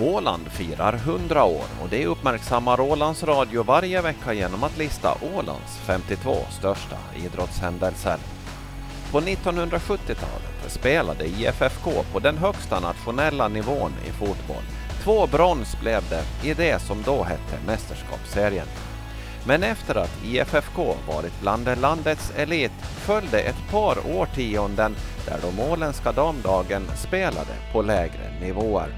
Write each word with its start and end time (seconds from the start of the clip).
Åland 0.00 0.48
firar 0.48 0.92
100 0.92 1.44
år 1.44 1.64
och 1.82 1.88
det 1.90 2.06
uppmärksammar 2.06 2.80
Ålands 2.80 3.24
Radio 3.24 3.62
varje 3.62 4.02
vecka 4.02 4.32
genom 4.32 4.64
att 4.64 4.78
lista 4.78 5.14
Ålands 5.36 5.78
52 5.86 6.36
största 6.58 6.96
idrottshändelser. 7.24 8.16
På 9.12 9.20
1970-talet 9.20 10.72
spelade 10.72 11.26
IFFK 11.26 11.90
på 12.12 12.18
den 12.18 12.38
högsta 12.38 12.80
nationella 12.80 13.48
nivån 13.48 13.92
i 14.08 14.10
fotboll. 14.10 14.62
Två 15.04 15.26
brons 15.26 15.80
blev 15.80 16.02
det 16.10 16.48
i 16.48 16.54
det 16.54 16.82
som 16.82 17.02
då 17.02 17.22
hette 17.22 17.66
Mästerskapsserien. 17.66 18.66
Men 19.46 19.62
efter 19.62 19.94
att 19.94 20.24
IFFK 20.24 20.94
varit 21.08 21.40
bland 21.40 21.80
landets 21.80 22.32
elit 22.36 22.72
följde 22.82 23.40
ett 23.40 23.70
par 23.70 23.96
årtionden 24.16 24.96
där 25.26 25.38
de 25.42 25.60
åländska 25.72 26.12
damlagen 26.12 26.82
spelade 26.96 27.52
på 27.72 27.82
lägre 27.82 28.40
nivåer. 28.40 28.88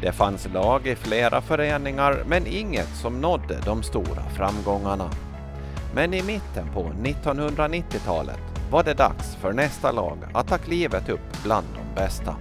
Det 0.00 0.12
fanns 0.12 0.48
lag 0.54 0.86
i 0.86 0.94
flera 0.94 1.40
föreningar 1.40 2.22
men 2.26 2.46
inget 2.46 2.96
som 2.96 3.20
nådde 3.20 3.60
de 3.64 3.82
stora 3.82 4.22
framgångarna. 4.36 5.10
Men 5.94 6.14
i 6.14 6.22
mitten 6.22 6.68
på 6.74 6.82
1990-talet 6.82 8.40
var 8.70 8.82
det 8.82 8.94
dags 8.94 9.36
för 9.40 9.52
nästa 9.52 9.92
lag 9.92 10.18
att 10.34 10.48
ta 10.48 10.58
klivet 10.58 11.08
upp 11.08 11.42
bland 11.42 11.66
de 11.74 12.00
bästa. 12.00 12.36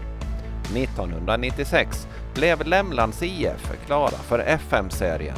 1996 0.75 2.07
blev 2.33 2.67
Lämlands 2.67 3.23
IF 3.23 3.85
klara 3.85 4.17
för 4.17 4.39
FM-serien 4.39 5.37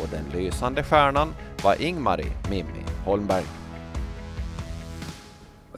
och 0.00 0.08
den 0.08 0.40
lysande 0.40 0.82
stjärnan 0.82 1.34
var 1.62 1.82
Ingmarie 1.82 2.32
Mimmi 2.50 2.84
Holmberg. 3.04 3.44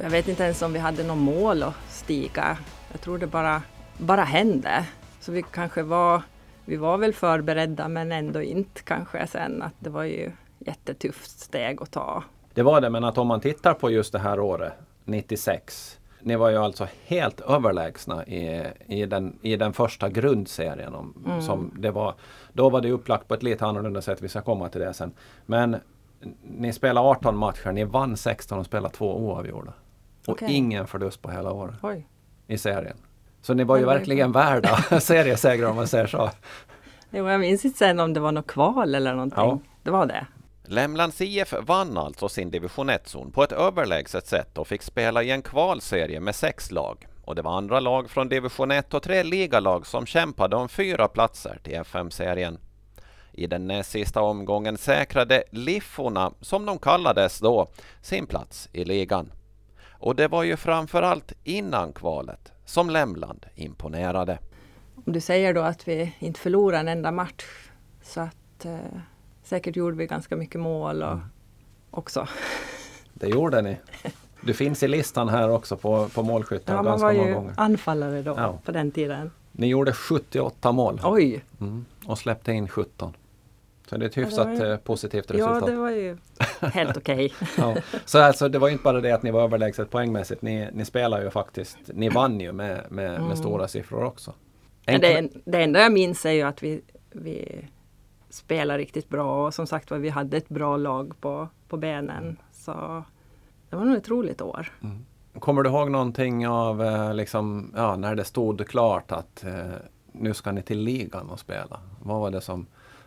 Jag 0.01 0.11
vet 0.11 0.29
inte 0.29 0.45
ens 0.45 0.63
om 0.63 0.73
vi 0.73 0.79
hade 0.79 1.05
något 1.05 1.19
mål 1.19 1.63
att 1.63 1.75
stiga. 1.89 2.59
Jag 2.93 3.01
tror 3.01 3.19
det 3.19 3.27
bara, 3.27 3.63
bara 3.99 4.25
hände. 4.25 4.87
Så 5.27 5.33
vi 5.33 5.43
kanske 5.43 5.82
var, 5.82 6.23
vi 6.65 6.77
var 6.77 6.99
väl 6.99 7.15
förberedda 7.15 7.88
men 7.88 8.13
ändå 8.13 8.43
inte 8.43 8.82
kanske 8.82 9.27
sen 9.27 9.63
att 9.63 9.73
det 9.79 9.91
var 9.91 10.05
ju 10.05 10.32
jättetufft 10.59 11.41
steg 11.41 11.82
att 11.82 11.91
ta. 11.91 12.24
Det 12.55 12.63
var 12.63 12.80
det, 12.80 12.91
men 12.91 13.05
att 13.05 13.19
om 13.19 13.27
man 13.27 13.41
tittar 13.41 13.74
på 13.74 13.91
just 13.91 14.13
det 14.13 14.19
här 14.19 14.41
året, 14.41 14.73
96. 15.04 16.01
Ni 16.21 16.37
var 16.37 16.51
ju 16.51 16.57
alltså 16.57 16.88
helt 17.04 17.41
överlägsna 17.41 18.27
i, 18.27 18.66
i, 18.87 19.07
den, 19.07 19.38
i 19.43 19.57
den 19.57 19.73
första 19.73 20.09
grundserien. 20.09 20.95
Om, 20.95 21.24
mm. 21.27 21.43
som 21.43 21.71
det 21.79 21.91
var, 21.91 22.15
då 22.52 22.71
var 22.71 22.80
det 22.80 22.91
upplagt 22.91 23.29
på 23.29 23.35
ett 23.35 23.43
lite 23.43 23.66
annorlunda 23.66 24.02
sätt, 24.02 24.23
vi 24.23 24.29
ska 24.29 24.41
komma 24.41 24.69
till 24.69 24.80
det 24.80 24.95
sen. 24.95 25.13
Men 25.47 25.77
ni 26.43 26.73
spelade 26.73 27.09
18 27.09 27.37
matcher, 27.37 27.73
ni 27.73 27.85
vann 27.85 28.16
16 28.16 28.59
och 28.59 28.66
spelade 28.66 28.95
två 28.95 29.16
oavgjorda. 29.16 29.73
Och 30.27 30.32
okay. 30.32 30.52
ingen 30.52 30.87
förlust 30.87 31.23
på 31.23 31.30
hela 31.30 31.52
året 31.52 31.74
Oj. 31.82 32.07
i 32.47 32.59
serien. 32.59 32.97
Så 33.47 33.55
ni 33.55 33.65
var 33.65 33.77
ju 33.77 33.85
verkligen 33.85 34.33
värda 34.33 35.01
seriesegrar 35.01 35.66
om 35.71 35.77
man 35.77 35.89
säger 35.89 36.07
så. 36.07 36.30
Jo, 37.11 37.29
jag 37.29 37.41
minns 37.41 37.65
inte 37.65 37.79
sen 37.79 38.01
om 38.01 38.13
det 38.13 38.21
var 38.21 38.33
något 38.33 38.47
kval 38.47 38.95
eller 38.95 39.13
någonting. 39.13 39.38
Ja. 39.38 39.59
Det 39.83 39.91
var 39.91 40.07
det. 40.07 40.27
Lämlands 40.65 41.21
IF 41.21 41.55
vann 41.63 41.99
alltså 41.99 42.29
sin 42.29 42.51
division 42.51 42.91
1-zon 42.91 43.33
på 43.33 43.43
ett 43.43 43.53
överlägset 43.53 44.27
sätt 44.27 44.59
och 44.59 44.69
fick 44.69 44.83
spela 44.83 45.23
i 45.23 45.30
en 45.30 45.43
kvalserie 45.43 46.21
med 46.21 46.35
sex 46.35 46.71
lag. 46.71 47.07
Och 47.25 47.35
det 47.35 47.43
var 47.43 47.57
andra 47.57 47.80
lag 47.80 48.11
från 48.11 48.29
division 48.29 48.71
1 48.71 48.95
och 48.95 49.03
tre 49.03 49.23
ligalag 49.23 49.87
som 49.87 50.07
kämpade 50.07 50.57
om 50.57 50.69
fyra 50.69 51.09
platser 51.09 51.59
till 51.63 51.75
FM-serien. 51.75 52.59
I 53.33 53.47
den 53.47 53.66
näst 53.66 53.91
sista 53.91 54.23
omgången 54.23 54.79
säkrade 54.79 55.45
Lifforna, 55.51 56.33
som 56.41 56.66
de 56.66 56.79
kallades 56.79 57.38
då, 57.38 57.69
sin 58.03 58.27
plats 58.27 58.69
i 58.73 58.85
ligan. 58.85 59.33
Och 59.99 60.16
det 60.16 60.29
var 60.29 60.43
ju 60.43 60.57
framförallt 60.57 61.33
innan 61.45 61.93
kvalet 61.93 62.52
som 62.65 62.91
Lämland 62.91 63.47
imponerade. 63.55 64.38
Om 64.94 65.12
du 65.12 65.21
säger 65.21 65.55
då 65.55 65.61
att 65.61 65.88
vi 65.88 66.15
inte 66.19 66.41
förlorade 66.41 66.81
en 66.81 66.88
enda 66.88 67.11
match 67.11 67.44
så 68.03 68.21
att 68.21 68.65
eh, 68.65 68.78
säkert 69.43 69.76
gjorde 69.76 69.97
vi 69.97 70.06
ganska 70.06 70.37
mycket 70.37 70.60
mål 70.60 71.03
och, 71.03 71.12
mm. 71.12 71.25
också. 71.91 72.28
Det 73.19 73.28
gjorde 73.28 73.62
ni. 73.62 73.76
Du 74.41 74.54
finns 74.54 74.82
i 74.82 74.88
listan 74.88 75.28
här 75.28 75.50
också 75.50 75.76
på, 75.76 76.09
på 76.09 76.22
målskyttar 76.22 76.75
ja, 76.75 76.82
ganska 76.82 77.06
många 77.06 77.19
gånger. 77.19 77.34
Man 77.34 77.44
var 77.44 77.50
ju 77.50 77.54
anfallare 77.56 78.22
då 78.22 78.34
ja. 78.37 78.59
på 78.65 78.72
den 78.72 78.91
tiden. 78.91 79.31
Ni 79.53 79.66
gjorde 79.66 79.93
78 79.93 80.72
mål. 80.72 81.00
Oj! 81.04 81.44
Mm. 81.60 81.84
Och 82.06 82.19
släppte 82.19 82.53
in 82.53 82.69
17. 82.69 83.12
Så 83.86 83.97
det 83.97 84.04
är 84.04 84.08
ett 84.08 84.16
hyfsat 84.16 84.48
ja, 84.58 84.66
ju, 84.66 84.72
eh, 84.72 84.78
positivt 84.78 85.30
resultat. 85.30 85.58
Ja, 85.60 85.66
det 85.66 85.76
var 85.76 85.91
ju 85.91 86.16
helt 86.60 86.97
okej. 86.97 87.32
Okay. 87.41 87.74
ja. 87.74 87.76
Så 88.04 88.22
alltså, 88.22 88.48
det 88.48 88.58
var 88.58 88.69
inte 88.69 88.84
bara 88.84 89.00
det 89.00 89.12
att 89.12 89.22
ni 89.22 89.30
var 89.30 89.42
överlägset 89.42 89.91
poängmässigt. 89.91 90.42
Ni, 90.42 90.69
ni 90.72 90.84
spelar 90.84 91.22
ju 91.22 91.30
faktiskt, 91.30 91.78
ni 91.86 92.08
vann 92.08 92.41
ju 92.41 92.52
med, 92.52 92.86
med, 92.91 93.14
mm. 93.14 93.28
med 93.28 93.38
stora 93.38 93.69
siffror 93.69 94.04
också. 94.04 94.32
En... 94.86 95.00
Det, 95.00 95.28
det 95.44 95.62
enda 95.62 95.80
jag 95.80 95.92
minns 95.92 96.26
är 96.26 96.30
ju 96.30 96.42
att 96.42 96.62
vi, 96.62 96.82
vi 97.10 97.64
spelar 98.30 98.78
riktigt 98.78 99.08
bra 99.08 99.46
och 99.46 99.54
som 99.54 99.66
sagt 99.66 99.91
var 99.91 99.98
vi 99.98 100.08
hade 100.08 100.36
ett 100.36 100.48
bra 100.48 100.76
lag 100.76 101.20
på, 101.20 101.48
på 101.69 101.76
benen. 101.76 102.22
Mm. 102.22 102.36
Så 102.52 103.04
det 103.70 103.76
var 103.76 103.84
nog 103.84 103.96
ett 103.96 104.08
roligt 104.08 104.41
år. 104.41 104.72
Mm. 104.82 105.04
Kommer 105.38 105.62
du 105.62 105.70
ihåg 105.70 105.91
någonting 105.91 106.48
av 106.48 106.82
eh, 106.82 107.14
liksom, 107.14 107.72
ja, 107.76 107.96
när 107.96 108.14
det 108.14 108.25
stod 108.25 108.69
klart 108.69 109.12
att 109.12 109.44
eh, 109.44 109.52
nu 110.12 110.34
ska 110.34 110.52
ni 110.52 110.62
till 110.62 110.78
ligan 110.78 111.30
och 111.30 111.41
spela? 111.41 111.80
Vad 112.02 112.20
var 112.20 112.30
det 112.30 112.41
som 112.41 112.66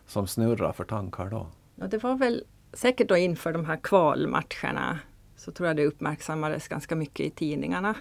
som 0.09 0.27
snurrar 0.27 0.71
för 0.71 0.83
tankar 0.83 1.29
då? 1.29 1.47
Ja, 1.75 1.87
det 1.87 2.03
var 2.03 2.15
väl 2.15 2.43
säkert 2.73 3.09
då 3.09 3.17
inför 3.17 3.53
de 3.53 3.65
här 3.65 3.77
kvalmatcherna 3.77 4.99
så 5.35 5.51
tror 5.51 5.67
jag 5.67 5.75
det 5.75 5.85
uppmärksammades 5.85 6.67
ganska 6.67 6.95
mycket 6.95 7.25
i 7.25 7.29
tidningarna. 7.29 7.95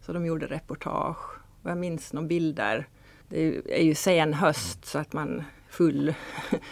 Så 0.00 0.12
de 0.12 0.26
gjorde 0.26 0.46
reportage 0.46 1.38
och 1.62 1.70
jag 1.70 1.78
minns 1.78 2.12
några 2.12 2.26
bilder. 2.26 2.88
Det 3.28 3.56
är 3.80 3.82
ju 3.82 3.94
sen 3.94 4.34
höst 4.34 4.84
så 4.84 4.98
att 4.98 5.12
man 5.12 5.44
full 5.68 6.14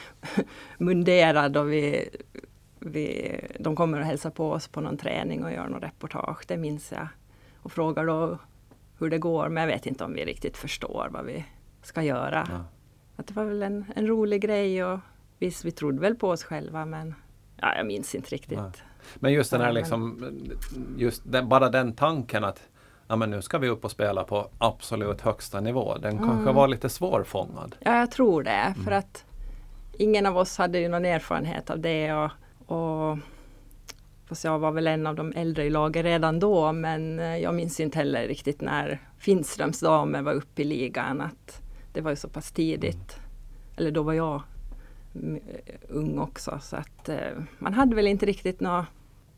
munderad 0.79 1.57
och 1.57 1.73
vi, 1.73 2.09
vi, 2.79 3.37
de 3.59 3.77
kommer 3.77 4.01
och 4.01 4.07
hälsar 4.07 4.31
på 4.31 4.51
oss 4.51 4.69
på 4.69 4.81
någon 4.81 4.97
träning 4.97 5.45
och 5.45 5.53
gör 5.53 5.69
någon 5.69 5.81
reportage. 5.81 6.45
Det 6.49 6.57
minns 6.57 6.93
jag. 6.93 7.09
Och 7.57 7.73
frågar 7.73 8.07
då 8.07 8.39
hur 8.99 9.11
det 9.11 9.19
går 9.19 9.49
men 9.49 9.61
jag 9.61 9.69
vet 9.69 9.87
inte 9.87 10.05
om 10.05 10.13
vi 10.13 10.25
riktigt 10.25 10.57
förstår 10.57 11.09
vad 11.11 11.25
vi 11.25 11.45
ska 11.83 12.03
göra. 12.03 12.49
Ja 12.51 12.65
att 13.17 13.27
det 13.27 13.35
var 13.35 13.45
väl 13.45 13.63
en, 13.63 13.85
en 13.97 14.07
rolig 14.07 14.43
grej 14.43 14.85
och 14.85 15.01
visst, 15.39 15.65
vi 15.65 15.71
trodde 15.71 16.01
väl 16.01 16.15
på 16.15 16.29
oss 16.29 16.45
själva 16.45 16.85
men 16.85 17.15
ja, 17.57 17.77
jag 17.77 17.87
minns 17.87 18.15
inte 18.15 18.31
riktigt. 18.31 18.59
Ja. 18.59 18.73
Men 19.15 19.33
just 19.33 19.51
den 19.51 19.61
här 19.61 19.73
liksom, 19.73 20.31
just 20.97 21.23
den, 21.25 21.49
bara 21.49 21.69
den 21.69 21.93
tanken 21.93 22.45
att 22.45 22.69
ja, 23.09 23.17
men 23.17 23.31
nu 23.31 23.43
ska 23.43 23.59
vi 23.59 23.69
upp 23.69 23.85
och 23.85 23.91
spela 23.91 24.25
på 24.25 24.51
absolut 24.59 25.21
högsta 25.21 25.61
nivå. 25.61 25.99
Den 25.99 26.19
mm. 26.19 26.29
kanske 26.29 26.53
var 26.53 26.69
lite 26.69 26.89
svårfångad. 26.89 27.77
Ja, 27.81 27.99
jag 27.99 28.11
tror 28.11 28.43
det. 28.43 28.51
Mm. 28.51 28.85
För 28.85 28.91
att 28.91 29.25
ingen 29.99 30.27
av 30.27 30.39
oss 30.39 30.59
hade 30.59 30.79
ju 30.79 30.89
någon 30.89 31.05
erfarenhet 31.05 31.71
av 31.71 31.81
det. 31.81 32.13
Och, 32.13 32.31
och 32.67 33.19
Fast 34.33 34.45
jag 34.45 34.59
var 34.59 34.73
väl 34.73 34.87
en 34.87 35.07
av 35.07 35.15
de 35.15 35.33
äldre 35.37 35.65
i 35.65 35.71
laget 35.71 36.05
redan 36.05 36.41
då 36.41 36.73
men 36.73 37.19
eh, 37.19 37.37
jag 37.37 37.55
minns 37.55 37.81
inte 37.81 37.99
heller 37.99 38.29
riktigt 38.29 38.61
när 38.61 39.01
Finströms 39.19 39.81
damer 39.81 40.23
var 40.23 40.33
uppe 40.33 40.63
i 40.63 40.65
ligan. 40.65 41.21
Att 41.21 41.63
det 41.93 42.01
var 42.01 42.11
ju 42.11 42.17
så 42.17 42.29
pass 42.29 42.53
tidigt. 42.53 43.17
Eller 43.77 43.91
då 43.91 44.03
var 44.03 44.13
jag 44.13 44.43
ung 45.89 46.19
också 46.19 46.59
så 46.63 46.77
att 46.77 47.09
eh, 47.09 47.17
man 47.59 47.75
hade 47.75 47.97
väl 47.97 48.07
inte 48.07 48.27
riktigt 48.27 48.61
några 48.61 48.87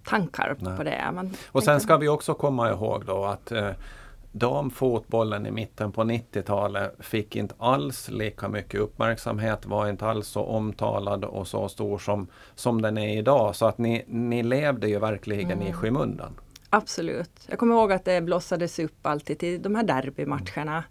tankar 0.04 0.56
Nej. 0.59 0.76
på 0.76 0.84
det. 0.84 1.10
Man 1.15 1.37
och 1.47 1.62
sen 1.62 1.81
ska 1.81 1.97
vi 1.97 2.09
också 2.09 2.34
komma 2.34 2.70
ihåg 2.70 3.04
då 3.06 3.25
att 3.25 3.53
eh, 3.53 3.70
damfotbollen 4.32 5.47
i 5.47 5.50
mitten 5.50 5.92
på 5.92 6.04
90-talet 6.04 6.94
fick 6.98 7.37
inte 7.37 7.54
alls 7.59 8.09
lika 8.09 8.48
mycket 8.48 8.81
uppmärksamhet, 8.81 9.66
var 9.66 9.88
inte 9.88 10.06
alls 10.06 10.28
så 10.28 10.42
omtalad 10.44 11.25
och 11.25 11.47
så 11.48 11.69
stor 11.69 11.98
som, 11.98 12.26
som 12.54 12.82
den 12.82 12.98
är 12.98 13.19
idag. 13.19 13.56
Så 13.56 13.66
att 13.66 13.78
ni, 13.78 14.04
ni 14.06 14.42
levde 14.42 14.88
ju 14.88 14.98
verkligen 14.98 15.50
mm. 15.50 15.66
i 15.66 15.72
skymundan. 15.72 16.41
Absolut. 16.71 17.31
Jag 17.47 17.59
kommer 17.59 17.75
ihåg 17.75 17.92
att 17.92 18.04
det 18.04 18.21
blossades 18.21 18.78
upp 18.78 19.06
alltid 19.06 19.38
till 19.38 19.62
de 19.62 19.75
här 19.75 19.82
derbymatcherna. 19.82 20.84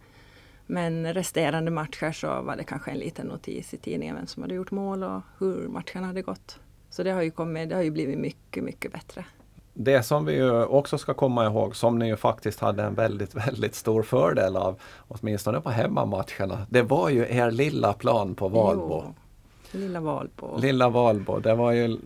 Men 0.65 1.13
resterande 1.13 1.71
matcher 1.71 2.11
så 2.11 2.41
var 2.41 2.55
det 2.55 2.63
kanske 2.63 2.91
en 2.91 2.97
liten 2.97 3.27
notis 3.27 3.73
i 3.73 3.77
tidningen 3.77 4.15
vem 4.15 4.27
som 4.27 4.43
hade 4.43 4.55
gjort 4.55 4.71
mål 4.71 5.03
och 5.03 5.21
hur 5.39 5.67
matchen 5.67 6.03
hade 6.03 6.21
gått. 6.21 6.59
Så 6.89 7.03
det 7.03 7.11
har 7.11 7.21
ju, 7.21 7.31
kommit, 7.31 7.69
det 7.69 7.75
har 7.75 7.81
ju 7.81 7.91
blivit 7.91 8.19
mycket, 8.19 8.63
mycket 8.63 8.91
bättre. 8.91 9.25
Det 9.73 10.03
som 10.03 10.25
vi 10.25 10.43
också 10.69 10.97
ska 10.97 11.13
komma 11.13 11.45
ihåg, 11.45 11.75
som 11.75 11.99
ni 11.99 12.07
ju 12.07 12.15
faktiskt 12.15 12.59
hade 12.59 12.83
en 12.83 12.93
väldigt, 12.93 13.35
väldigt 13.47 13.75
stor 13.75 14.03
fördel 14.03 14.55
av, 14.55 14.79
åtminstone 15.07 15.61
på 15.61 15.69
hemmamatcherna, 15.69 16.67
det 16.69 16.81
var 16.81 17.09
ju 17.09 17.25
er 17.29 17.51
lilla 17.51 17.93
plan 17.93 18.35
på 18.35 18.47
Valbo. 18.47 19.03
Jo, 19.05 19.79
lilla 19.79 19.99
Valbo. 19.99 20.57
Lilla 20.57 20.89
Valbo, 20.89 21.39
det 21.39 21.55
var 21.55 21.71
ju 21.71 21.97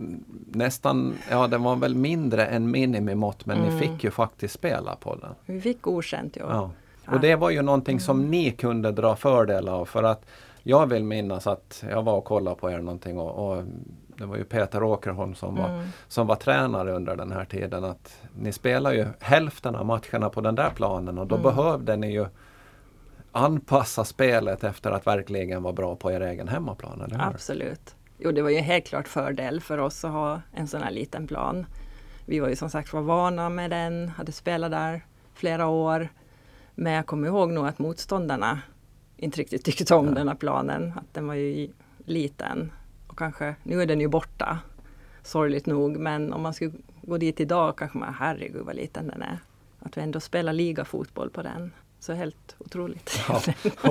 nästan, 0.51 1.17
ja 1.29 1.47
det 1.47 1.57
var 1.57 1.75
väl 1.75 1.95
mindre 1.95 2.45
än 2.45 2.71
minimimått 2.71 3.45
men 3.45 3.57
mm. 3.57 3.73
ni 3.73 3.79
fick 3.79 4.03
ju 4.03 4.11
faktiskt 4.11 4.53
spela 4.53 4.95
på 4.95 5.15
den. 5.15 5.35
Vi 5.45 5.61
fick 5.61 5.81
godkänt 5.81 6.35
ja. 6.35 6.45
ja. 6.49 6.71
Och 7.11 7.19
det 7.19 7.35
var 7.35 7.49
ju 7.49 7.61
någonting 7.61 7.99
som 7.99 8.31
ni 8.31 8.51
kunde 8.51 8.91
dra 8.91 9.15
fördel 9.15 9.69
av 9.69 9.85
för 9.85 10.03
att 10.03 10.25
jag 10.63 10.87
vill 10.87 11.03
minnas 11.03 11.47
att 11.47 11.83
jag 11.89 12.03
var 12.03 12.13
och 12.13 12.25
kollade 12.25 12.55
på 12.55 12.71
er 12.71 12.79
någonting 12.79 13.19
och, 13.19 13.51
och 13.51 13.63
det 14.17 14.25
var 14.25 14.37
ju 14.37 14.43
Peter 14.43 14.83
Åkerholm 14.83 15.35
som, 15.35 15.55
var, 15.55 15.69
mm. 15.69 15.87
som 16.07 16.27
var 16.27 16.35
tränare 16.35 16.91
under 16.91 17.15
den 17.15 17.31
här 17.31 17.45
tiden. 17.45 17.83
att 17.83 18.21
Ni 18.39 18.51
spelar 18.51 18.93
ju 18.93 19.05
hälften 19.19 19.75
av 19.75 19.85
matcherna 19.85 20.29
på 20.29 20.41
den 20.41 20.55
där 20.55 20.69
planen 20.69 21.17
och 21.17 21.27
då 21.27 21.35
mm. 21.35 21.43
behövde 21.43 21.95
ni 21.95 22.11
ju 22.11 22.25
anpassa 23.31 24.03
spelet 24.03 24.63
efter 24.63 24.91
att 24.91 25.07
verkligen 25.07 25.63
vara 25.63 25.73
bra 25.73 25.95
på 25.95 26.11
er 26.11 26.21
egen 26.21 26.47
hemmaplan, 26.47 27.01
eller 27.01 27.15
hur? 27.15 27.23
Absolut. 27.23 27.95
Jo, 28.17 28.31
det 28.31 28.41
var 28.41 28.49
ju 28.49 28.59
helt 28.59 28.87
klart 28.87 29.07
fördel 29.07 29.61
för 29.61 29.77
oss 29.77 30.05
att 30.05 30.11
ha 30.11 30.41
en 30.53 30.67
sån 30.67 30.81
här 30.81 30.91
liten 30.91 31.27
plan. 31.27 31.65
Vi 32.25 32.39
var 32.39 32.49
ju 32.49 32.55
som 32.55 32.69
sagt 32.69 32.93
var 32.93 33.01
vana 33.01 33.49
med 33.49 33.69
den, 33.69 34.09
hade 34.09 34.31
spelat 34.31 34.71
där 34.71 35.05
flera 35.33 35.67
år. 35.67 36.09
Men 36.79 36.93
jag 36.93 37.05
kommer 37.05 37.27
ihåg 37.27 37.51
nog 37.51 37.67
att 37.67 37.79
motståndarna 37.79 38.61
inte 39.15 39.39
riktigt 39.39 39.65
tyckte 39.65 39.95
om 39.95 40.07
ja. 40.07 40.13
den 40.13 40.27
här 40.27 40.35
planen. 40.35 40.93
Att 40.95 41.13
den 41.13 41.27
var 41.27 41.33
ju 41.33 41.69
liten. 42.05 42.71
Och 43.07 43.17
kanske, 43.17 43.55
nu 43.63 43.81
är 43.81 43.85
den 43.85 44.01
ju 44.01 44.07
borta. 44.07 44.59
Sorgligt 45.23 45.65
nog, 45.65 45.97
men 45.97 46.33
om 46.33 46.41
man 46.41 46.53
skulle 46.53 46.71
gå 47.01 47.17
dit 47.17 47.39
idag 47.39 47.77
kanske 47.77 47.97
man, 47.97 48.13
herregud 48.13 48.65
vad 48.65 48.75
liten 48.75 49.07
den 49.07 49.21
är. 49.21 49.39
Att 49.79 49.97
vi 49.97 50.01
ändå 50.01 50.19
spelar 50.19 50.53
ligafotboll 50.53 51.29
på 51.29 51.41
den. 51.41 51.71
Så 51.99 52.13
helt 52.13 52.55
otroligt. 52.57 53.19
Ja, 53.27 53.41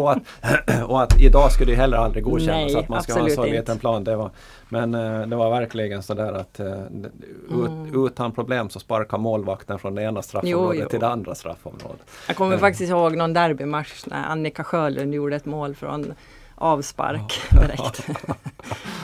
och, 0.01 0.13
att, 0.13 0.23
och 0.89 1.03
att 1.03 1.21
idag 1.21 1.53
skulle 1.53 1.73
det 1.73 1.77
heller 1.77 1.97
aldrig 1.97 2.25
godkännas 2.25 2.75
att 2.75 2.89
man 2.89 3.03
ska 3.03 3.13
ha 3.13 3.29
en 3.29 3.35
så 3.35 3.45
liten 3.45 3.79
plan. 3.79 4.05
Det 4.05 4.17
var, 4.17 4.31
men 4.69 4.95
eh, 4.95 5.27
det 5.27 5.37
var 5.37 5.51
verkligen 5.51 6.03
sådär 6.03 6.33
att 6.33 6.61
ut, 6.61 7.69
mm. 7.69 8.07
utan 8.07 8.33
problem 8.33 8.71
så 8.71 8.81
sparkar 8.81 9.19
målvakten 9.19 9.79
från 9.79 9.95
det 9.95 10.03
ena 10.03 10.23
straffområdet 10.23 10.77
jo, 10.77 10.83
jo. 10.83 10.89
till 10.89 11.01
det 11.01 11.09
andra 11.09 11.35
straffområdet. 11.35 12.11
Jag 12.27 12.37
kommer 12.37 12.55
uh. 12.55 12.61
faktiskt 12.61 12.91
ihåg 12.91 13.17
någon 13.17 13.33
derbymatch 13.33 14.07
när 14.07 14.25
Annika 14.25 14.65
Sjölund 14.65 15.15
gjorde 15.15 15.37
ett 15.37 15.47
mål 15.47 15.75
från 15.75 16.15
avspark 16.55 17.41
direkt. 17.51 18.07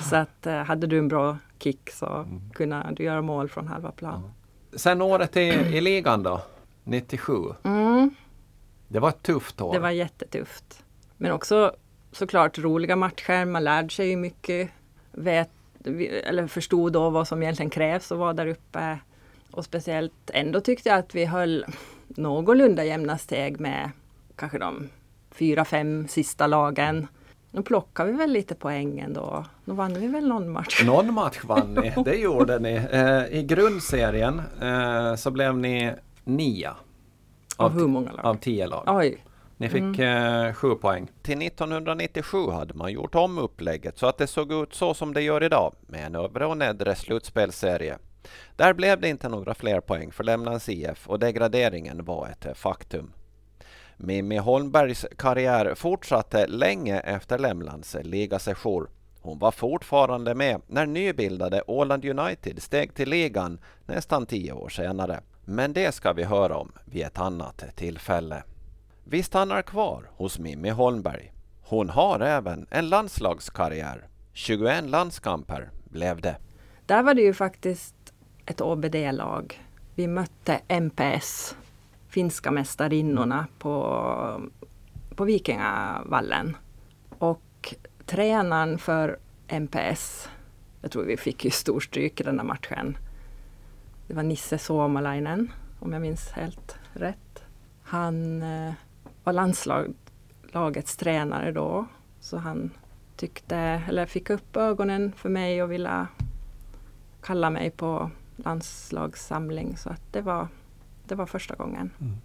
så 0.10 0.16
att 0.16 0.66
hade 0.66 0.86
du 0.86 0.98
en 0.98 1.08
bra 1.08 1.36
kick 1.58 1.90
så 1.90 2.06
mm. 2.06 2.50
kunde 2.54 2.86
du 2.96 3.04
göra 3.04 3.22
mål 3.22 3.48
från 3.48 3.68
halva 3.68 3.90
plan. 3.90 4.30
Sen 4.76 5.02
året 5.02 5.36
i, 5.36 5.40
i 5.40 5.80
ligan 5.80 6.22
då, 6.22 6.40
97. 6.84 7.32
Det 8.92 9.00
var 9.00 9.08
ett 9.08 9.22
tufft 9.22 9.60
år. 9.60 9.72
Det 9.72 9.78
var 9.78 9.90
jättetufft. 9.90 10.84
Men 11.16 11.32
också 11.32 11.72
såklart 12.12 12.58
roliga 12.58 12.96
matcher. 12.96 13.44
Man 13.44 13.64
lärde 13.64 13.90
sig 13.90 14.16
mycket. 14.16 14.70
Vet, 15.12 15.50
eller 16.24 16.46
förstod 16.46 16.92
då 16.92 17.10
vad 17.10 17.28
som 17.28 17.42
egentligen 17.42 17.70
krävs 17.70 18.12
att 18.12 18.18
vara 18.18 18.32
där 18.32 18.46
uppe. 18.46 18.98
Och 19.50 19.64
speciellt 19.64 20.30
ändå 20.32 20.60
tyckte 20.60 20.88
jag 20.88 20.98
att 20.98 21.14
vi 21.14 21.24
höll 21.24 21.64
någorlunda 22.08 22.84
jämna 22.84 23.18
steg 23.18 23.60
med 23.60 23.90
kanske 24.36 24.58
de 24.58 24.88
fyra, 25.30 25.64
fem 25.64 26.08
sista 26.08 26.46
lagen. 26.46 27.06
Nu 27.50 27.62
plockade 27.62 28.12
vi 28.12 28.18
väl 28.18 28.30
lite 28.30 28.54
poäng 28.54 28.98
ändå. 28.98 29.44
Då 29.64 29.74
vann 29.74 29.94
vi 29.94 30.06
väl 30.06 30.28
någon 30.28 30.52
match. 30.52 30.82
Någon 30.86 31.14
match 31.14 31.40
vann 31.44 31.74
ni, 31.74 31.92
det 32.04 32.14
gjorde 32.14 32.58
ni. 32.58 32.74
Eh, 32.92 33.38
I 33.38 33.42
grundserien 33.42 34.42
eh, 34.62 35.14
så 35.14 35.30
blev 35.30 35.58
ni 35.58 35.92
nia. 36.24 36.76
Av, 37.56 37.72
hur 37.72 37.86
många 37.86 38.12
lag? 38.12 38.26
Av 38.26 38.34
tio 38.34 38.66
lag. 38.66 38.84
Oj. 38.86 39.24
Ni 39.56 39.68
fick 39.68 39.98
mm. 39.98 40.46
eh, 40.46 40.54
sju 40.54 40.74
poäng. 40.74 41.10
Till 41.22 41.42
1997 41.42 42.50
hade 42.50 42.74
man 42.74 42.92
gjort 42.92 43.14
om 43.14 43.38
upplägget 43.38 43.98
så 43.98 44.06
att 44.06 44.18
det 44.18 44.26
såg 44.26 44.52
ut 44.52 44.74
så 44.74 44.94
som 44.94 45.14
det 45.14 45.22
gör 45.22 45.42
idag 45.42 45.74
med 45.86 46.06
en 46.06 46.14
övre 46.14 46.46
och 46.46 46.56
nedre 46.56 46.94
slutspelserie. 46.94 47.98
Där 48.56 48.74
blev 48.74 49.00
det 49.00 49.08
inte 49.08 49.28
några 49.28 49.54
fler 49.54 49.80
poäng 49.80 50.12
för 50.12 50.24
Lämnans 50.24 50.68
IF 50.68 51.08
och 51.08 51.18
degraderingen 51.18 52.04
var 52.04 52.28
ett 52.28 52.58
faktum. 52.58 53.12
Mimmi 53.96 54.36
Holmbergs 54.36 55.06
karriär 55.16 55.74
fortsatte 55.74 56.46
länge 56.46 57.00
efter 57.00 57.38
Lämlands 57.38 57.96
ligasejour. 58.02 58.88
Hon 59.20 59.38
var 59.38 59.50
fortfarande 59.50 60.34
med 60.34 60.60
när 60.66 60.86
nybildade 60.86 61.62
Åland 61.66 62.04
United 62.04 62.62
steg 62.62 62.94
till 62.94 63.08
ligan 63.08 63.60
nästan 63.86 64.26
tio 64.26 64.52
år 64.52 64.68
senare. 64.68 65.20
Men 65.44 65.72
det 65.72 65.94
ska 65.94 66.12
vi 66.12 66.24
höra 66.24 66.56
om 66.56 66.72
vid 66.84 67.06
ett 67.06 67.18
annat 67.18 67.64
tillfälle. 67.74 68.42
Vi 69.04 69.22
stannar 69.22 69.62
kvar 69.62 70.10
hos 70.16 70.38
Mimmi 70.38 70.70
Holmberg. 70.70 71.32
Hon 71.62 71.90
har 71.90 72.20
även 72.20 72.66
en 72.70 72.88
landslagskarriär. 72.88 74.08
21 74.32 74.84
landskamper 74.84 75.70
blev 75.84 76.20
det. 76.20 76.36
Där 76.86 77.02
var 77.02 77.14
det 77.14 77.22
ju 77.22 77.34
faktiskt 77.34 77.94
ett 78.46 78.60
OBD-lag. 78.60 79.60
Vi 79.94 80.06
mötte 80.06 80.60
MPS, 80.68 81.56
finska 82.08 82.50
mästarinnorna 82.50 83.46
på, 83.58 84.50
på 85.14 85.24
Vikingavallen. 85.24 86.56
Och 87.18 87.74
tränaren 88.06 88.78
för 88.78 89.18
MPS, 89.48 90.28
jag 90.82 90.90
tror 90.90 91.04
vi 91.04 91.16
fick 91.16 91.44
ju 91.44 91.50
storstryk 91.50 92.20
i 92.20 92.24
den 92.24 92.38
här 92.38 92.46
matchen, 92.46 92.96
det 94.12 94.16
var 94.16 94.22
Nisse 94.22 94.58
Suomalainen, 94.58 95.52
om 95.80 95.92
jag 95.92 96.02
minns 96.02 96.30
helt 96.30 96.78
rätt. 96.92 97.44
Han 97.82 98.42
eh, 98.42 98.72
var 99.24 99.32
landslagets 99.32 100.96
tränare 100.96 101.52
då. 101.52 101.86
Så 102.20 102.36
han 102.36 102.70
tyckte, 103.16 103.56
eller 103.56 104.06
fick 104.06 104.30
upp 104.30 104.56
ögonen 104.56 105.12
för 105.16 105.28
mig 105.28 105.62
och 105.62 105.72
ville 105.72 106.06
kalla 107.22 107.50
mig 107.50 107.70
på 107.70 108.10
landslagssamling. 108.36 109.76
Så 109.76 109.90
att 109.90 110.02
det 110.12 110.20
var, 110.20 110.48
det 111.06 111.14
var 111.14 111.26
första 111.26 111.54
gången. 111.54 111.90
Mm. 112.00 112.16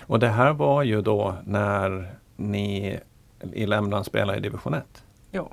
Och 0.00 0.18
det 0.18 0.28
här 0.28 0.52
var 0.52 0.82
ju 0.82 1.02
då 1.02 1.34
när 1.44 2.14
ni 2.36 3.00
i 3.52 3.66
Lämland 3.66 4.06
spelade 4.06 4.38
i 4.38 4.40
division 4.40 4.74
1? 4.74 5.04
Ja. 5.30 5.50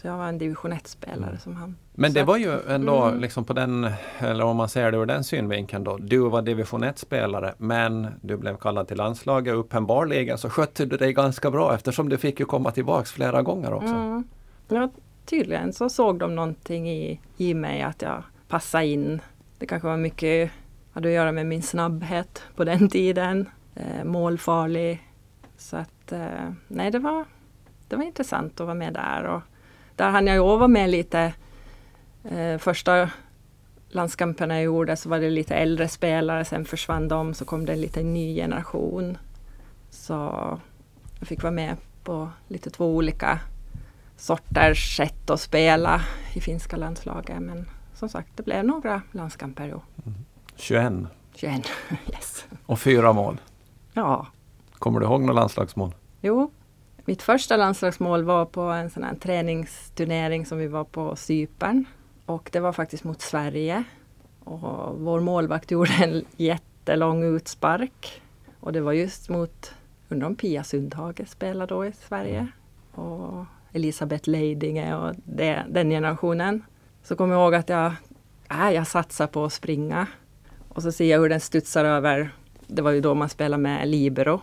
Så 0.00 0.06
jag 0.06 0.16
var 0.16 0.28
en 0.28 0.38
division 0.38 0.72
1-spelare 0.72 1.28
mm. 1.28 1.38
som 1.38 1.56
han. 1.56 1.76
Men 1.94 2.12
det 2.12 2.24
var 2.24 2.36
ju 2.36 2.60
ändå 2.68 3.02
mm. 3.02 3.20
liksom 3.20 3.44
på 3.44 3.52
den, 3.52 3.90
eller 4.18 4.44
om 4.44 4.56
man 4.56 4.68
ser 4.68 4.92
det 4.92 4.98
ur 4.98 5.06
den 5.06 5.24
synvinkeln 5.24 5.84
då. 5.84 5.96
Du 5.96 6.18
var 6.18 6.42
division 6.42 6.84
1-spelare 6.84 7.54
men 7.58 8.06
du 8.20 8.36
blev 8.36 8.56
kallad 8.56 8.88
till 8.88 8.96
landslaget. 8.96 9.54
Uppenbarligen 9.54 10.38
så 10.38 10.50
skötte 10.50 10.84
du 10.84 10.96
dig 10.96 11.12
ganska 11.12 11.50
bra 11.50 11.74
eftersom 11.74 12.08
du 12.08 12.18
fick 12.18 12.40
ju 12.40 12.46
komma 12.46 12.70
tillbaks 12.70 13.12
flera 13.12 13.42
gånger 13.42 13.72
också. 13.72 13.94
Mm. 13.94 14.24
Ja, 14.68 14.90
tydligen 15.24 15.72
så 15.72 15.88
såg 15.88 16.18
de 16.18 16.34
någonting 16.34 16.90
i, 16.90 17.20
i 17.36 17.54
mig 17.54 17.82
att 17.82 18.02
jag 18.02 18.22
passade 18.48 18.86
in. 18.86 19.20
Det 19.58 19.66
kanske 19.66 19.88
var 19.88 19.96
mycket 19.96 20.50
hade 20.96 21.08
att 21.08 21.14
göra 21.14 21.32
med 21.32 21.46
min 21.46 21.62
snabbhet 21.62 22.42
på 22.54 22.64
den 22.64 22.88
tiden. 22.88 23.48
Eh, 23.74 24.04
målfarlig. 24.04 25.10
Så 25.56 25.76
att 25.76 26.12
eh, 26.12 26.52
nej, 26.68 26.90
det 26.90 26.98
var, 26.98 27.24
det 27.88 27.96
var 27.96 28.04
intressant 28.04 28.60
att 28.60 28.66
vara 28.66 28.74
med 28.74 28.92
där. 28.92 29.24
Och, 29.24 29.42
där 29.96 30.10
hann 30.10 30.26
jag 30.26 30.36
ju 30.36 30.42
vara 30.42 30.68
med 30.68 30.90
lite. 30.90 31.32
Eh, 32.24 32.58
första 32.58 33.10
landskamperna 33.88 34.54
jag 34.54 34.64
gjorde 34.64 34.96
så 34.96 35.08
var 35.08 35.20
det 35.20 35.30
lite 35.30 35.54
äldre 35.54 35.88
spelare, 35.88 36.44
sen 36.44 36.64
försvann 36.64 37.08
de, 37.08 37.34
så 37.34 37.44
kom 37.44 37.66
det 37.66 37.72
en 37.72 37.80
liten 37.80 38.14
ny 38.14 38.34
generation. 38.34 39.18
Så 39.90 40.12
jag 41.18 41.28
fick 41.28 41.42
vara 41.42 41.52
med 41.52 41.76
på 42.04 42.30
lite 42.48 42.70
två 42.70 42.96
olika 42.96 43.40
sorters 44.16 44.96
sätt 44.96 45.30
att 45.30 45.40
spela 45.40 46.00
i 46.32 46.40
finska 46.40 46.76
landslaget. 46.76 47.42
Men 47.42 47.68
som 47.94 48.08
sagt, 48.08 48.28
det 48.36 48.42
blev 48.42 48.64
några 48.64 49.02
landskamper. 49.12 49.64
Mm. 49.64 49.82
21? 50.56 50.92
21, 51.34 51.68
yes. 52.12 52.44
Och 52.66 52.80
fyra 52.80 53.12
mål? 53.12 53.40
Ja. 53.92 54.26
Kommer 54.78 55.00
du 55.00 55.06
ihåg 55.06 55.20
några 55.20 55.40
landslagsmål? 55.40 55.94
Jo, 56.20 56.50
mitt 57.06 57.22
första 57.22 57.56
landslagsmål 57.56 58.24
var 58.24 58.44
på 58.44 58.60
en 58.60 58.90
sån 58.90 59.04
här 59.04 59.14
träningsturnering 59.14 60.46
som 60.46 60.58
vi 60.58 60.66
var 60.66 60.84
på 60.84 61.16
Cypern. 61.16 61.84
Och 62.26 62.48
det 62.52 62.60
var 62.60 62.72
faktiskt 62.72 63.04
mot 63.04 63.22
Sverige. 63.22 63.84
Och 64.44 65.00
vår 65.00 65.20
målvakt 65.20 65.70
gjorde 65.70 65.92
en 65.92 66.24
jättelång 66.36 67.36
utspark. 67.36 68.22
Och 68.60 68.72
det 68.72 68.80
var 68.80 68.92
just 68.92 69.28
mot, 69.28 69.74
undrar 70.08 70.26
om 70.28 70.36
Pia 70.36 70.64
Sundhage 70.64 71.28
spelade 71.28 71.74
då 71.74 71.86
i 71.86 71.92
Sverige. 71.92 72.48
Och 72.92 73.44
Elisabeth 73.72 74.28
Leidinge 74.28 74.96
och 74.96 75.14
det, 75.24 75.64
den 75.68 75.90
generationen. 75.90 76.62
Så 77.02 77.16
kom 77.16 77.30
jag 77.30 77.40
ihåg 77.40 77.54
att 77.54 77.68
jag, 77.68 77.92
äh, 78.50 78.70
jag 78.70 78.86
satsar 78.86 79.26
på 79.26 79.44
att 79.44 79.52
springa. 79.52 80.06
Och 80.68 80.82
så 80.82 80.92
ser 80.92 81.10
jag 81.10 81.20
hur 81.20 81.28
den 81.28 81.40
studsar 81.40 81.84
över, 81.84 82.34
det 82.66 82.82
var 82.82 82.90
ju 82.90 83.00
då 83.00 83.14
man 83.14 83.28
spelade 83.28 83.62
med 83.62 83.88
libero 83.88 84.40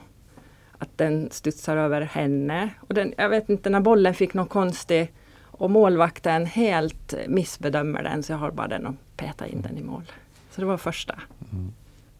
att 0.83 0.97
den 0.97 1.29
studsar 1.31 1.77
över 1.77 2.01
henne. 2.01 2.69
Och 2.79 2.93
den, 2.93 3.13
jag 3.17 3.29
vet 3.29 3.49
inte, 3.49 3.69
när 3.69 3.79
bollen 3.79 4.13
fick 4.13 4.33
någon 4.33 4.47
konstig 4.47 5.13
och 5.41 5.71
målvakten 5.71 6.45
helt 6.45 7.13
missbedömer 7.27 8.03
den 8.03 8.23
så 8.23 8.31
jag 8.31 8.37
har 8.37 8.51
bara 8.51 8.67
den 8.67 8.85
och 8.85 8.95
peta 9.17 9.47
in 9.47 9.61
den 9.61 9.77
i 9.77 9.83
mål. 9.83 10.11
Så 10.51 10.61
det 10.61 10.67
var 10.67 10.77
första. 10.77 11.15
Mm. 11.51 11.73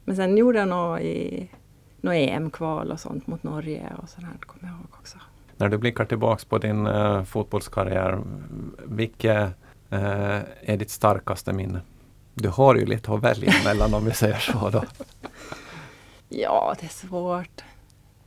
Men 0.05 0.15
sen 0.15 0.37
gjorde 0.37 0.59
jag 0.59 0.67
nog 0.67 0.99
i 1.01 1.49
något 2.01 2.13
EM-kval 2.13 2.91
och 2.91 2.99
sånt 2.99 3.27
mot 3.27 3.43
Norge 3.43 3.93
och 4.01 4.09
sådär, 4.09 4.29
kommer 4.39 4.73
jag 4.73 4.79
ihåg 4.79 4.87
också. 4.99 5.17
När 5.57 5.69
du 5.69 5.77
blickar 5.77 6.05
tillbaks 6.05 6.45
på 6.45 6.57
din 6.57 6.87
uh, 6.87 7.23
fotbollskarriär, 7.23 8.21
vilket 8.85 9.47
uh, 9.93 10.39
är 10.61 10.77
ditt 10.77 10.89
starkaste 10.89 11.53
minne? 11.53 11.81
Du 12.33 12.49
har 12.49 12.75
ju 12.75 12.85
lite 12.85 13.13
att 13.13 13.23
välja 13.23 13.53
mellan 13.65 13.93
om 13.93 14.05
vi 14.05 14.11
säger 14.11 14.37
så 14.37 14.69
då. 14.69 14.83
Ja, 16.29 16.75
det 16.79 16.85
är 16.85 16.89
svårt 16.89 17.63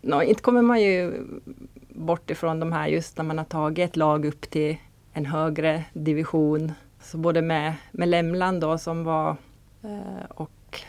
no, 0.07 0.23
inte 0.23 0.43
kommer 0.43 0.63
man 0.63 0.83
ju 0.83 1.25
bort 1.89 2.31
ifrån 2.31 2.61
de 2.61 2.73
här 2.73 2.89
just 2.89 3.17
när 3.17 3.25
man 3.25 3.39
har 3.39 3.45
tagit 3.45 3.91
ett 3.91 3.97
lag 3.97 4.25
upp 4.25 4.51
till 4.51 4.77
en 5.13 5.27
högre 5.27 5.85
division. 5.93 6.73
Så 7.01 7.19
både 7.19 7.43
med, 7.43 7.75
med 7.91 8.09
Lämland 8.09 8.61
då 8.61 8.79
som 8.79 9.05
var 9.05 9.37
eh, 9.83 10.25
och 10.29 10.81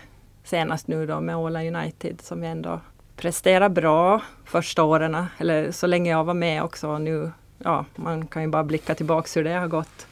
senast 0.43 0.88
nu 0.88 1.05
då 1.05 1.21
med 1.21 1.38
Åland 1.38 1.75
United 1.75 2.21
som 2.21 2.41
vi 2.41 2.47
ändå 2.47 2.79
presterat 3.15 3.71
bra 3.71 4.21
första 4.45 4.83
åren, 4.83 5.25
eller 5.38 5.71
så 5.71 5.88
länge 5.88 6.12
jag 6.12 6.24
var 6.24 6.33
med 6.33 6.63
också. 6.63 6.97
Nu, 6.97 7.31
ja, 7.57 7.86
man 7.95 8.27
kan 8.27 8.41
ju 8.41 8.47
bara 8.47 8.63
blicka 8.63 8.95
tillbaks 8.95 9.38
hur 9.38 9.43
det 9.43 9.53
har 9.53 9.67
gått. 9.67 10.07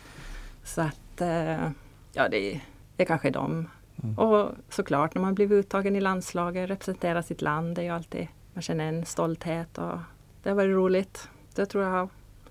Så 0.64 0.82
att, 0.82 1.22
eh, 1.22 1.70
ja 2.14 2.30
det, 2.30 2.62
det 2.96 3.06
kanske 3.06 3.28
är 3.28 3.32
de. 3.32 3.70
Mm. 4.04 4.18
Och 4.18 4.52
såklart 4.70 5.16
när 5.16 5.22
man 5.22 5.36
blivit 5.36 5.66
uttagen 5.66 5.96
i 5.96 6.02
landslaget, 6.02 6.70
representerar 6.70 7.22
sitt 7.22 7.42
land, 7.42 7.76
det 7.76 7.82
är 7.82 7.84
ju 7.84 7.92
alltid, 7.92 8.28
man 8.56 8.62
känner 8.62 8.86
en 8.86 9.06
stolthet 9.06 9.78
och 9.78 9.98
det 10.44 10.50
har 10.50 10.56
varit 10.56 10.76
roligt. 10.76 11.30
Det 11.56 11.66
tror 11.66 11.84
jag 11.84 12.10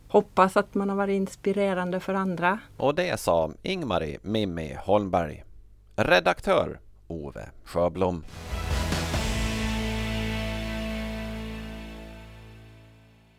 hoppas 0.09 0.57
att 0.57 0.75
man 0.75 0.89
har 0.89 0.97
varit 0.97 1.15
inspirerande 1.15 2.01
för 2.01 2.15
andra. 2.15 2.59
Och 2.77 2.95
det 2.95 3.21
sa 3.21 3.53
Ingmarie 3.63 4.19
Mimmi 4.23 4.77
Holmberg. 4.85 5.45
Redaktör 5.97 6.81
Ove 7.07 7.51
Sjöblom. 7.65 8.25